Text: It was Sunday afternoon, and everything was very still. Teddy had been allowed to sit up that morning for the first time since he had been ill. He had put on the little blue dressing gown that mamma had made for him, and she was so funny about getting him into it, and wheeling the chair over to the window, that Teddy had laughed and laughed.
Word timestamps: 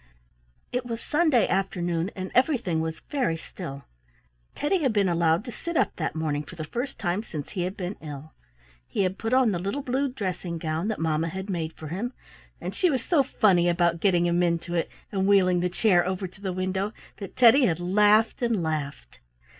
It 0.71 0.83
was 0.83 0.99
Sunday 0.99 1.47
afternoon, 1.47 2.09
and 2.15 2.31
everything 2.33 2.81
was 2.81 3.01
very 3.11 3.37
still. 3.37 3.83
Teddy 4.55 4.79
had 4.81 4.93
been 4.93 5.07
allowed 5.07 5.45
to 5.45 5.51
sit 5.51 5.77
up 5.77 5.95
that 5.97 6.15
morning 6.15 6.41
for 6.41 6.55
the 6.55 6.63
first 6.63 6.97
time 6.97 7.21
since 7.21 7.51
he 7.51 7.61
had 7.65 7.77
been 7.77 7.97
ill. 8.01 8.33
He 8.87 9.03
had 9.03 9.19
put 9.19 9.31
on 9.31 9.51
the 9.51 9.59
little 9.59 9.83
blue 9.83 10.09
dressing 10.11 10.57
gown 10.57 10.87
that 10.87 10.97
mamma 10.97 11.29
had 11.29 11.51
made 11.51 11.73
for 11.73 11.89
him, 11.89 12.13
and 12.59 12.73
she 12.73 12.89
was 12.89 13.03
so 13.05 13.21
funny 13.21 13.69
about 13.69 13.99
getting 13.99 14.25
him 14.25 14.41
into 14.41 14.73
it, 14.73 14.89
and 15.11 15.27
wheeling 15.27 15.59
the 15.59 15.69
chair 15.69 16.03
over 16.03 16.25
to 16.27 16.41
the 16.41 16.51
window, 16.51 16.93
that 17.17 17.35
Teddy 17.37 17.67
had 17.67 17.79
laughed 17.79 18.41
and 18.41 18.63
laughed. 18.63 19.19